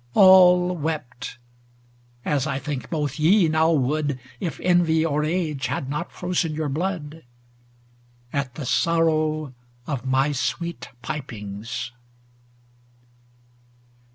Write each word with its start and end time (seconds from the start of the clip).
All 0.15 0.75
wept, 0.75 1.37
as 2.25 2.47
I 2.47 2.57
think 2.57 2.89
both 2.89 3.19
ye 3.19 3.47
now 3.47 3.71
would 3.71 4.19
If 4.39 4.59
envy 4.61 5.05
or 5.05 5.23
age 5.23 5.67
had 5.67 5.89
not 5.91 6.11
frozen 6.11 6.55
your 6.55 6.69
blood. 6.69 7.23
At 8.33 8.55
the 8.55 8.65
sorrow 8.65 9.53
of 9.85 10.03
my 10.03 10.31
sweet 10.31 10.89
pipings. 11.03 11.91